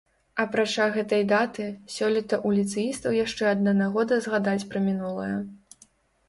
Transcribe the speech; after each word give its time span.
Апрача 0.43 0.85
гэтай 0.95 1.25
даты, 1.31 1.67
сёлета 1.95 2.35
ў 2.37 2.61
ліцэістаў 2.61 3.19
яшчэ 3.25 3.43
адна 3.53 3.75
нагода 3.83 4.19
згадаць 4.29 4.67
пра 4.73 4.79
мінулае. 4.89 5.33